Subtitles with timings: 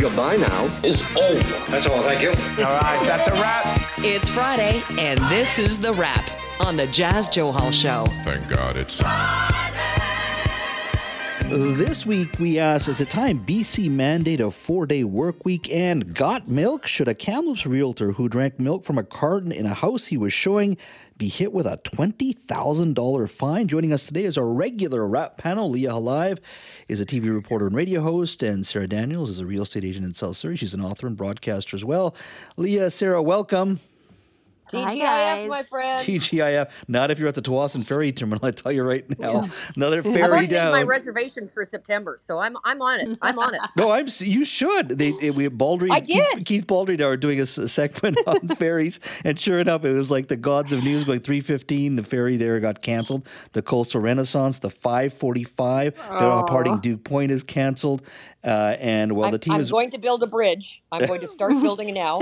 [0.00, 1.70] goodbye now is over.
[1.70, 2.02] That's all.
[2.02, 2.30] Thank you.
[2.64, 3.80] All right, that's a wrap.
[3.98, 6.30] It's Friday, and this is The Wrap
[6.60, 8.06] on the Jas Johal Show.
[8.24, 9.00] Thank God it's.
[11.52, 16.48] This week we asked, is it time BC mandate a four-day work week and got
[16.48, 16.86] milk?
[16.86, 20.32] Should a Kamloops realtor who drank milk from a carton in a house he was
[20.32, 20.78] showing
[21.18, 23.68] be hit with a $20,000 fine?
[23.68, 25.68] Joining us today is our regular wrap panel.
[25.68, 26.38] Leah Holiove
[26.88, 30.06] is a TV reporter and radio host, and Sarah Daniels is a real estate agent
[30.06, 30.56] in South Surrey.
[30.56, 32.16] She's an author and broadcaster as well.
[32.56, 33.78] Leah, Sarah, welcome.
[34.72, 36.00] TGIF, my friend.
[36.00, 36.70] TGIF.
[36.88, 39.48] Not if you're at the Tsawwassen Ferry Terminal, I tell you right now.
[39.76, 40.72] Another I've ferry already down.
[40.72, 43.18] made my reservations for September, so I'm I'm on it.
[43.22, 43.60] I'm on it.
[43.76, 44.06] No, I'm.
[44.18, 44.90] You should.
[44.90, 45.90] They, they we Baldrey.
[45.90, 46.46] I Keith, did.
[46.46, 50.10] Keith Baldrey and I were doing a, segment on ferries, and sure enough, it was
[50.10, 51.96] like the gods of news going three fifteen.
[51.96, 53.26] The ferry there got canceled.
[53.52, 58.02] The Coastal Renaissance, the five forty five, departing Duke Point is canceled.
[58.44, 59.70] Uh, and well, I'm, the team I'm is.
[59.70, 60.82] going to build a bridge.
[60.90, 62.18] I'm going to start building it now.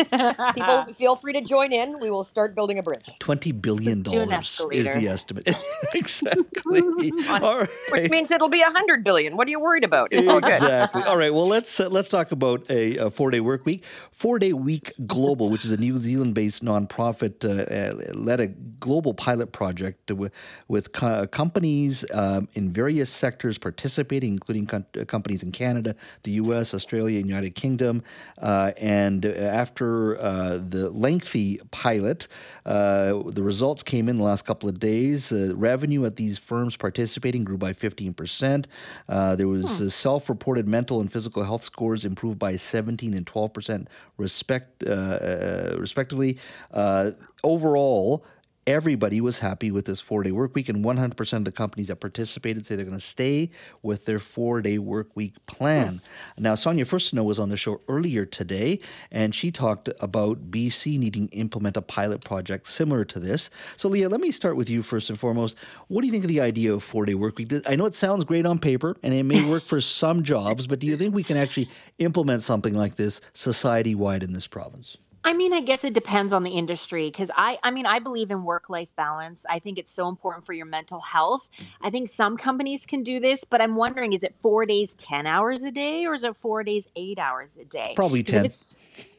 [0.54, 1.98] People, feel free to join in.
[1.98, 5.48] We will start building a bridge, Twenty billion dollars is the estimate.
[5.94, 7.12] exactly.
[7.28, 9.36] All which means it'll be a hundred billion.
[9.36, 10.08] What are you worried about?
[10.12, 11.02] It's all exactly.
[11.02, 11.32] All right.
[11.32, 13.84] Well, let's uh, let's talk about a, a four day work week.
[14.10, 18.48] Four Day Week Global, which is a New Zealand based nonprofit, uh, uh, led a
[18.48, 20.32] global pilot project with
[20.68, 26.32] with co- companies um, in various sectors participating, including com- uh, companies in Canada, the
[26.32, 28.02] U.S., Australia, and United Kingdom.
[28.38, 32.28] Uh, and uh, after uh, the lengthy pilot,
[32.66, 35.32] uh, the results came in the last couple of days.
[35.32, 38.66] Uh, revenue at these firms participating grew by 15%.
[39.08, 43.26] Uh, there was uh, self reported mental and physical health scores improved by 17 and
[43.26, 43.86] 12%
[44.16, 46.38] respect, uh, uh, respectively.
[46.72, 48.24] Uh, overall,
[48.70, 51.96] Everybody was happy with this four day work week, and 100% of the companies that
[51.96, 53.50] participated say they're going to stay
[53.82, 56.00] with their four day work week plan.
[56.36, 56.42] Hmm.
[56.44, 58.78] Now, Sonia Furstenau was on the show earlier today,
[59.10, 63.50] and she talked about BC needing to implement a pilot project similar to this.
[63.76, 65.56] So, Leah, let me start with you first and foremost.
[65.88, 67.52] What do you think of the idea of four day work week?
[67.66, 70.78] I know it sounds great on paper, and it may work for some jobs, but
[70.78, 74.96] do you think we can actually implement something like this society wide in this province?
[75.22, 78.30] I mean, I guess it depends on the industry because I, I mean, I believe
[78.30, 79.44] in work life balance.
[79.48, 81.48] I think it's so important for your mental health.
[81.58, 81.66] Mm.
[81.82, 85.26] I think some companies can do this, but I'm wondering is it four days, 10
[85.26, 87.92] hours a day, or is it four days, eight hours a day?
[87.96, 88.50] Probably 10.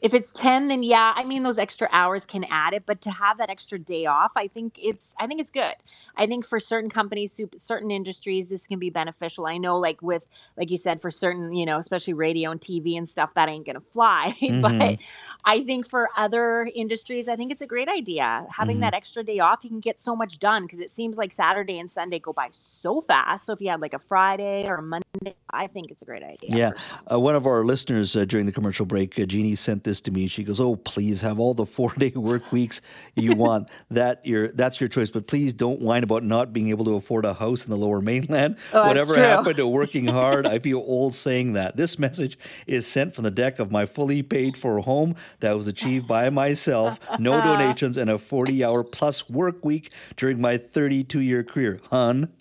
[0.01, 3.11] If it's, 10 then yeah i mean those extra hours can add it but to
[3.11, 5.75] have that extra day off i think it's i think it's good
[6.17, 10.25] i think for certain companies certain industries this can be beneficial i know like with
[10.57, 13.65] like you said for certain you know especially radio and tv and stuff that ain't
[13.65, 14.99] gonna fly but Mhm.
[15.45, 18.81] i think for other industries i think it's a great idea having Mhm.
[18.81, 21.77] that extra day off you can get so much done because it seems like saturday
[21.79, 24.81] and sunday go by so fast so if you had like a friday or a
[24.81, 26.71] monday i think it's a great idea Yeah.
[27.11, 30.11] Uh, one of our listeners uh, during the commercial break, uh, Jeannie sent this to
[30.11, 30.27] me.
[30.27, 32.79] She goes, "Oh, please have all the four-day work weeks
[33.15, 33.69] you want.
[33.89, 37.25] that your that's your choice, but please don't whine about not being able to afford
[37.25, 38.55] a house in the Lower Mainland.
[38.71, 40.47] Oh, Whatever happened to working hard?
[40.47, 41.75] I feel old saying that.
[41.75, 42.37] This message
[42.67, 46.29] is sent from the deck of my fully paid for home that was achieved by
[46.29, 51.81] myself, no donations, and a 40-hour plus work week during my 32-year career.
[51.89, 52.31] Hun,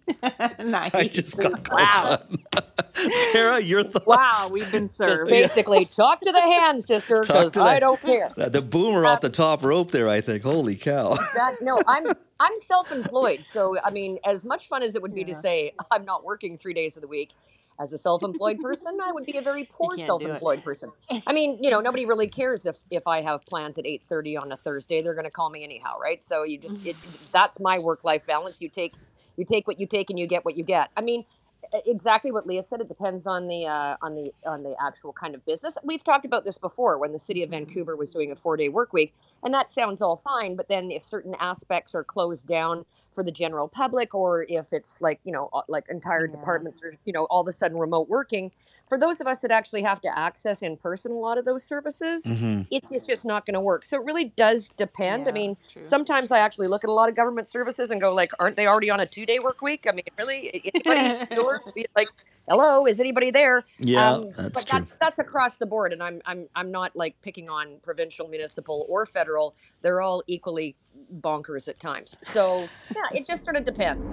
[0.58, 0.94] nice.
[0.94, 2.38] I just got called wow hun.
[3.32, 4.06] Sarah, your thoughts?
[4.06, 7.80] wow we've been Just served basically, talk to the hand, sister, because to the- I
[7.80, 8.32] don't care.
[8.36, 10.42] Uh, The boomer off the top rope there, I think.
[10.44, 11.14] Holy cow.
[11.34, 12.06] That, no, I'm
[12.40, 16.04] I'm self-employed, so I mean, as much fun as it would be to say I'm
[16.04, 17.32] not working three days of the week,
[17.80, 20.40] as a self-employed person, I would be a very poor can't do it.
[20.40, 20.92] self-employed person.
[21.26, 24.52] I mean, you know, nobody really cares if if I have plans at 8:30 on
[24.52, 25.02] a Thursday.
[25.02, 26.22] They're going to call me anyhow, right?
[26.22, 26.98] So you just it,
[27.32, 28.60] that's my work-life balance.
[28.60, 28.94] You take
[29.40, 30.90] you take what you take and you get what you get.
[30.96, 31.24] I mean,
[31.86, 32.80] exactly what Leah said.
[32.80, 35.76] It depends on the uh, on the on the actual kind of business.
[35.82, 38.68] We've talked about this before when the city of Vancouver was doing a four day
[38.68, 40.56] work week, and that sounds all fine.
[40.56, 45.00] But then if certain aspects are closed down for the general public, or if it's
[45.00, 46.32] like you know uh, like entire Yeah.
[46.32, 48.52] departments are you know all of a sudden remote working,
[48.88, 51.64] for those of us that actually have to access in person a lot of those
[51.64, 52.66] services, Mhm.
[52.70, 53.84] it's it's just not going to work.
[53.84, 55.28] So it really does depend.
[55.28, 58.32] I mean, sometimes I actually look at a lot of government services and go like,
[58.38, 59.86] aren't they already on a two day work week?
[59.88, 61.14] I mean, really, anybody?
[61.96, 62.08] like,
[62.48, 63.64] hello, is anybody there?
[63.78, 64.78] Yeah, Um, that's but true.
[64.78, 68.86] that's that's across the board, and I'm I'm I'm not like picking on provincial, municipal,
[68.88, 69.54] or federal.
[69.82, 70.76] They're all equally
[71.20, 72.16] bonkers at times.
[72.22, 74.08] So yeah, it just sort of depends.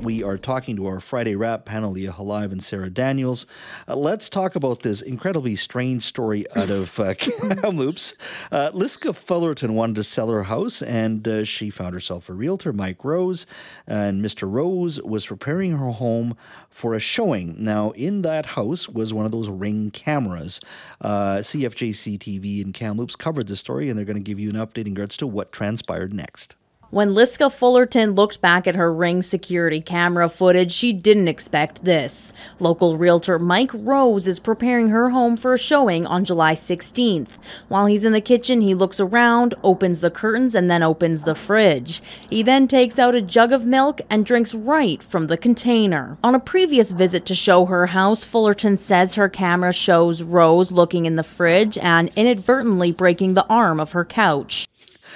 [0.00, 3.46] We are talking to our Friday Wrap panel, Leah Holiove and Sarah Daniels.
[3.88, 8.14] Uh, let's talk about this incredibly strange story out of uh, Kamloops.
[8.52, 12.72] Uh, Liska Fullerton wanted to sell her house, and uh, she found herself a realtor,
[12.72, 13.46] Mike Rose.
[13.86, 14.50] And Mr.
[14.50, 16.36] Rose was preparing her home
[16.70, 17.56] for a showing.
[17.58, 20.60] Now, in that house was one of those ring cameras.
[21.00, 24.56] Uh, CFJC TV in Kamloops covered the story, and they're going to give you an
[24.56, 26.54] update in regards to what transpired next.
[26.90, 32.32] When Liska Fullerton looked back at her ring security camera footage, she didn't expect this.
[32.60, 37.30] Local realtor Mike Rose is preparing her home for a showing on July 16th.
[37.66, 41.34] While he's in the kitchen, he looks around, opens the curtains, and then opens the
[41.34, 42.00] fridge.
[42.30, 46.16] He then takes out a jug of milk and drinks right from the container.
[46.22, 51.04] On a previous visit to show her house, Fullerton says her camera shows Rose looking
[51.04, 54.68] in the fridge and inadvertently breaking the arm of her couch.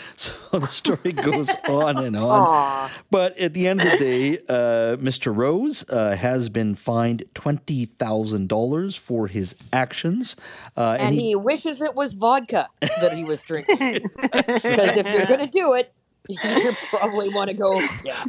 [0.16, 2.90] So the story goes on and on.
[3.10, 5.34] But at the end of the day, uh, Mr.
[5.34, 10.36] Rose uh, has been fined $20,000 for his actions.
[10.76, 14.10] Uh, and he wishes it was vodka that he was drinking.
[14.20, 15.92] Because if you're going to do it,
[16.28, 18.22] you probably want to go, yeah.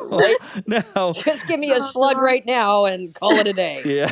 [0.00, 0.36] right?
[0.66, 3.80] now, Just give me a slug right now and call it a day.
[3.84, 4.10] yeah.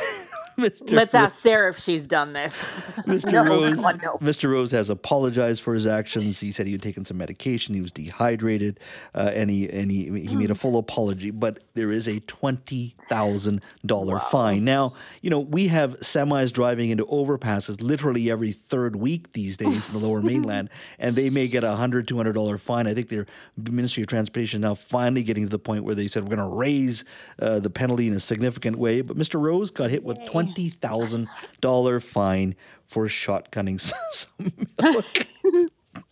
[0.59, 0.93] Mr.
[0.93, 2.53] Let's Ro- ask Sarah if she's done this.
[3.07, 3.33] Mr.
[3.33, 4.19] No, Rose, God, no.
[4.19, 4.51] Mr.
[4.51, 6.41] Rose has apologized for his actions.
[6.41, 7.75] He said he had taken some medication.
[7.75, 8.79] He was dehydrated,
[9.15, 11.31] uh, and he and he, he made a full apology.
[11.31, 14.65] But there is a twenty thousand dollar fine.
[14.65, 19.89] Now, you know we have semis driving into overpasses literally every third week these days
[19.89, 22.87] in the Lower Mainland, and they may get a hundred, two hundred dollar fine.
[22.87, 23.27] I think their
[23.57, 26.55] Ministry of Transportation now finally getting to the point where they said we're going to
[26.55, 27.05] raise
[27.41, 29.01] uh, the penalty in a significant way.
[29.01, 29.41] But Mr.
[29.41, 30.42] Rose got hit with twenty
[30.81, 31.29] thousand
[31.61, 32.55] dollar fine
[32.87, 33.81] for shotgunning
[34.13, 35.27] some milk.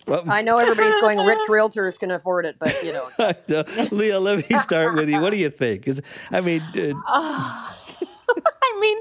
[0.06, 3.08] Well, I know everybody's going, rich realtors can afford it, but you know.
[3.18, 3.32] uh,
[3.90, 5.20] Leah, let me start with you.
[5.20, 5.88] What do you think?
[6.30, 8.98] I mean, uh, I mean,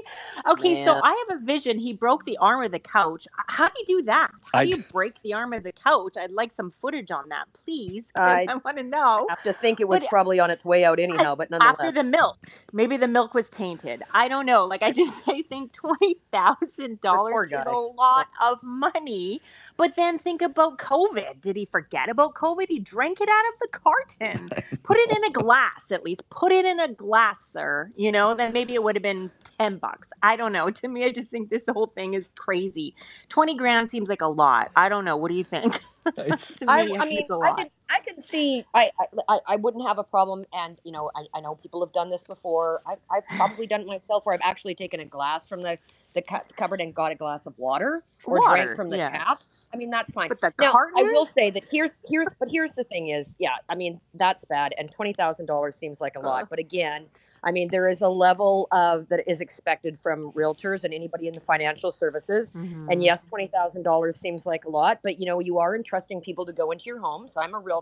[0.48, 1.78] okay, so I have a vision.
[1.78, 3.26] He broke the arm of the couch.
[3.48, 4.30] How do you do that?
[4.52, 6.14] How I do you break the arm of the couch?
[6.18, 8.04] I'd like some footage on that, please.
[8.16, 9.26] I- I, want to know.
[9.28, 11.76] have to think it was But- probably on its way out anyhow, but nonetheless.
[11.78, 12.38] After the milk,
[12.72, 14.02] maybe the milk was tainted.
[14.12, 14.64] I don't know.
[14.64, 17.70] Like I just, I think twenty thousand poor dollars is guy.
[17.70, 19.40] a lot of money.
[19.76, 21.40] But then think about COVID.
[21.40, 22.66] Did he forget about COVID?
[22.68, 24.48] He drank it out of the carton.
[24.82, 26.28] Put it in a glass, at least.
[26.30, 27.90] Put it in a glass, sir.
[27.96, 30.08] You know, then maybe it would have been ten bucks.
[30.22, 30.70] I don't know.
[30.80, 32.94] To me, I just think this whole thing is crazy.
[33.28, 34.70] Twenty grand seems like a lot.
[34.76, 35.16] I don't know.
[35.16, 35.80] What do you think?
[36.16, 37.56] it's To I, me, I mean, it's a I lot.
[37.56, 38.90] could, I can see, I,
[39.28, 42.10] I, I wouldn't have a problem, and you know, I, I know people have done
[42.10, 42.82] this before.
[42.86, 45.78] I, I've probably done it myself, where I've actually taken a glass from the
[46.14, 49.10] the cu- cupboard and got a glass of water, or Water, drank from the yeah.
[49.10, 49.38] tap.
[49.74, 50.28] I mean, that's fine.
[50.28, 53.56] But the now, I will say that here's here's, but here's the thing: is yeah,
[53.68, 56.46] I mean, that's bad, and twenty thousand dollars seems like a lot, Uh.
[56.50, 57.06] but again.
[57.42, 61.32] I mean, there is a level of that is expected from realtors and anybody in
[61.32, 62.50] the financial services.
[62.50, 62.92] Mhm.
[62.92, 66.20] And yes, twenty thousand dollars seems like a lot, but you know, you are entrusting
[66.20, 67.38] people to go into your homes.
[67.38, 67.79] I'm a realtor.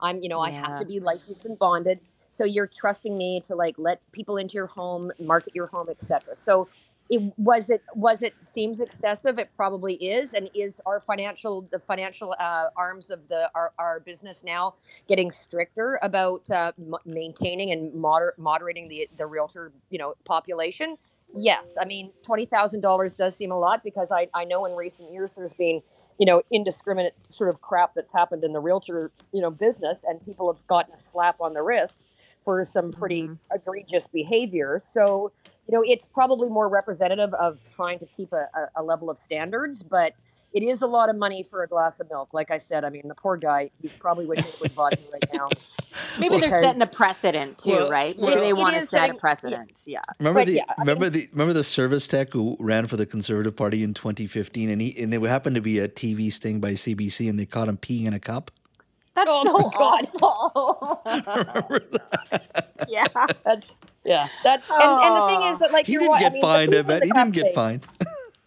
[0.00, 2.00] I'm, you know, I have to be licensed and bonded.
[2.30, 6.36] So you're trusting me to like let people into your home, market your home, etc.
[6.36, 6.68] So
[7.10, 9.38] it was it was it seems excessive.
[9.38, 14.00] It probably is, and is our financial the financial uh, arms of the our, our
[14.00, 14.74] business now
[15.08, 20.96] getting stricter about uh, m- maintaining and moder- moderating the the realtor you know population.
[21.34, 24.74] Yes, I mean twenty thousand dollars does seem a lot because I I know in
[24.74, 25.82] recent years there's been
[26.18, 30.24] you know indiscriminate sort of crap that's happened in the realtor you know business and
[30.24, 32.04] people have gotten a slap on the wrist
[32.44, 33.38] for some pretty Mhm.
[33.52, 34.78] egregious behavior.
[34.78, 35.32] So
[35.66, 39.18] you know it's probably more representative of trying to keep a, a, a level of
[39.18, 40.14] standards, but
[40.54, 42.30] it is a lot of money for a glass of milk.
[42.32, 45.24] Like I said, I mean the poor guy he's probably wishing it was vodka right
[45.34, 45.48] now.
[46.18, 48.16] Maybe they're setting a precedent too, Well, right?
[48.18, 49.20] well- Maybe they want to set a setting- yeah.
[49.20, 49.78] precedent.
[49.84, 50.00] Yeah.
[50.18, 53.06] remember But the yeah, I remember the remember the service tech who ran for the
[53.06, 56.72] Conservative Party in 2015, and he and there happened to be a TV sting by
[56.72, 58.50] CBC, and they caught him peeing in a cup.
[59.14, 60.08] That's Oh so my God.
[60.22, 61.02] awful.
[62.88, 63.06] yeah.
[63.44, 63.72] That's
[64.04, 64.26] yeah.
[64.42, 66.46] That's and, and the thing is that like He didn't wa- I get mean, the
[66.46, 66.74] fined.
[66.74, 67.86] I bet he didn't get thing- fined.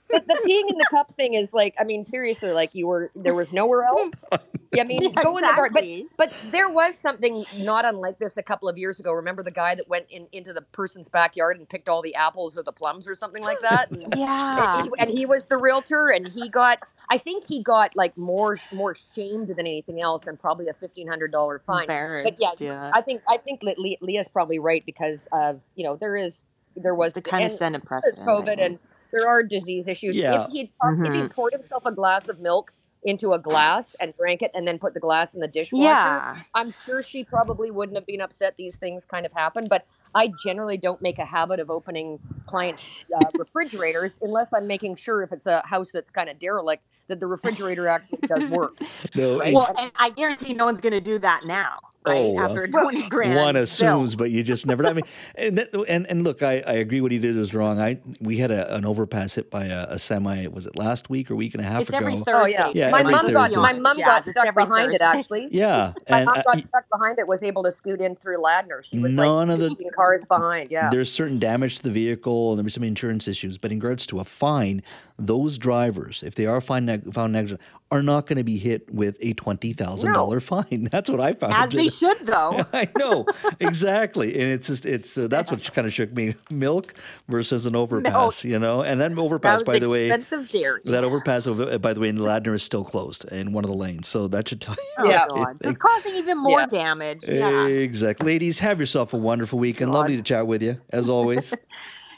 [0.10, 3.12] The, the peeing in the cup thing is like I mean seriously like you were
[3.16, 4.26] there was nowhere else.
[4.72, 8.20] Yeah, I mean Yeah, go in the garden, but but there was something not unlike
[8.20, 9.12] this a couple of years ago.
[9.12, 12.58] Remember the guy that went in into the person's backyard and picked all the apples
[12.58, 13.92] or the plums or something like that?
[13.92, 14.80] And, Yeah.
[14.80, 18.18] and he, and he was the realtor, and he got I think he got like
[18.18, 21.84] more more shamed than anything else, and probably a fifteen hundred dollar fine.
[21.84, 22.38] Embarrassed.
[22.40, 22.92] yeah, yeah.
[22.94, 26.46] I think I think Le- Le- Leah's probably right because of you know there is
[26.76, 28.80] there was To kind of and set a precedent, COVID and
[29.12, 30.16] there are disease issues.
[30.16, 30.46] Yeah.
[30.46, 32.74] If he if he poured himself a glass of milk
[33.04, 36.42] into a glass and drank it and then put the glass in the dishwasher, Yeah.
[36.56, 39.68] I'm sure she probably wouldn't have been upset these things kind of happen.
[39.70, 39.86] But
[40.16, 45.22] I generally don't make a habit of opening clients' uh, refrigerators unless I'm making sure
[45.24, 48.78] if it's a house that's kind of derelict that the refrigerator actually does work.
[49.16, 49.54] No, Right.
[49.54, 52.18] Well, and I guarantee no one's going to do that now, right?
[52.18, 52.44] Oh, well.
[52.46, 53.36] After a 20 grand.
[53.36, 53.64] one bill.
[53.64, 54.84] assumes, but you just never.
[54.84, 54.90] know.
[54.90, 57.00] I mean, and that, and, and look, I, I agree.
[57.00, 57.80] What he did was wrong.
[57.80, 60.48] I we had a, an overpass hit by a, a semi.
[60.48, 61.98] Was it last week or week and a half It's ago?
[62.00, 62.32] every Thursday.
[62.34, 65.00] Oh yeah, Yeah, my every mom got my mom Yeah, got stuck every behind it
[65.02, 65.48] actually.
[65.52, 67.28] yeah, My and mom uh, got stuck behind it.
[67.28, 68.84] Was able to scoot in through Ladner.
[68.84, 70.72] She was None like of the- 15 cars behind.
[70.72, 70.90] Yeah.
[70.90, 73.58] there's certain damage to the vehicle and there'll be some insurance issues.
[73.58, 74.82] But in regards to a fine,
[75.18, 79.16] those drivers, if they are neg- found negligent, are not going to be hit with
[79.22, 80.88] a twenty thousand dollar fine.
[80.92, 81.54] That's what I found.
[81.54, 82.66] As they should, though.
[82.74, 83.26] I know
[83.60, 86.94] exactly, and it's just it's uh, that's what kind of shook me: milk
[87.28, 88.82] versus an overpass, you know.
[88.84, 90.10] And that That overpass, was by the way,
[90.52, 90.82] dairy.
[90.86, 94.08] that overpass, by the way, in Ladner is still closed in one of the lanes,
[94.08, 95.04] so that should tell you.
[95.06, 95.26] Oh, Yeah.
[95.30, 95.58] God.
[95.62, 96.66] It's causing even more Yeah.
[96.68, 97.24] damage.
[97.28, 97.66] Yeah.
[97.68, 98.60] Exactly, ladies.
[98.60, 99.92] Have yourself a wonderful weekend.
[99.92, 101.54] Lovely to chat with you as always.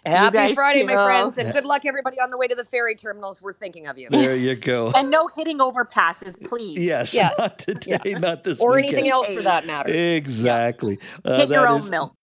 [0.09, 1.03] Happy guys Friday, my too.
[1.05, 3.41] friends, and good luck everybody on the way to the ferry terminals.
[3.41, 4.07] We're thinking of you.
[4.09, 4.91] there you go.
[4.95, 6.79] And no hitting overpasses, please.
[6.79, 7.29] Yes, Yeah.
[7.37, 8.93] not today, not this or weekend.
[8.95, 9.89] anything else for that matter.
[9.91, 10.99] Exactly.
[11.23, 12.13] Uh, Get your that own is- milk.